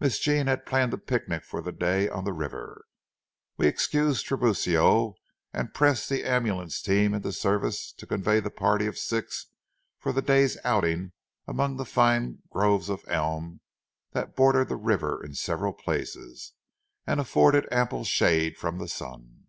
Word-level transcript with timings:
Miss 0.00 0.18
Jean 0.18 0.46
had 0.46 0.64
planned 0.64 0.94
a 0.94 0.96
picnic 0.96 1.44
for 1.44 1.60
the 1.60 1.70
day 1.70 2.08
on 2.08 2.24
the 2.24 2.32
river. 2.32 2.86
We 3.58 3.66
excused 3.66 4.26
Tiburcio, 4.26 5.16
and 5.52 5.74
pressed 5.74 6.08
the 6.08 6.24
ambulance 6.24 6.80
team 6.80 7.12
into 7.12 7.30
service 7.30 7.92
to 7.92 8.06
convey 8.06 8.40
the 8.40 8.48
party 8.48 8.86
of 8.86 8.96
six 8.96 9.48
for 9.98 10.14
the 10.14 10.22
day's 10.22 10.56
outing 10.64 11.12
among 11.46 11.76
the 11.76 11.84
fine 11.84 12.38
groves 12.48 12.88
of 12.88 13.04
elm 13.06 13.60
that 14.12 14.34
bordered 14.34 14.70
the 14.70 14.76
river 14.76 15.22
in 15.22 15.34
several 15.34 15.74
places, 15.74 16.54
and 17.06 17.20
afforded 17.20 17.68
ample 17.70 18.04
shade 18.04 18.56
from 18.56 18.78
the 18.78 18.88
sun. 18.88 19.44